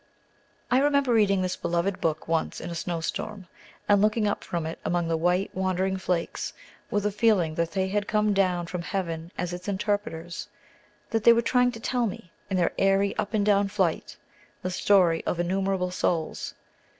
I 0.71 0.79
remember 0.79 1.13
reading 1.13 1.43
this 1.43 1.55
beloved 1.55 2.01
book 2.01 2.27
once 2.27 2.59
in 2.59 2.71
a 2.71 2.73
snow 2.73 3.01
storm, 3.01 3.45
and 3.87 4.01
looking 4.01 4.27
up 4.27 4.43
from 4.43 4.65
it 4.65 4.79
out 4.79 4.85
among 4.87 5.07
the 5.07 5.15
white, 5.15 5.51
wandering 5.53 5.95
flakes, 5.97 6.53
with 6.89 7.05
a 7.05 7.11
feeling 7.11 7.53
that 7.53 7.73
they 7.73 7.87
had 7.89 8.07
come 8.07 8.33
down 8.33 8.65
from 8.65 8.81
heaven 8.81 9.31
as 9.37 9.53
its 9.53 9.67
interpreters; 9.67 10.47
that 11.11 11.23
they 11.23 11.33
were 11.33 11.43
trying 11.43 11.71
to 11.73 11.79
tell 11.79 12.07
me, 12.07 12.31
in 12.49 12.57
their 12.57 12.73
airy 12.79 13.15
up 13.17 13.35
and 13.35 13.45
down 13.45 13.67
flight, 13.67 14.17
the 14.63 14.71
story 14.71 15.23
of 15.27 15.39
innumerable 15.39 15.91
souls. 15.91 16.55